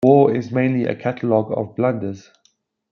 [0.03, 2.27] War is mainly a catalogue of blunders.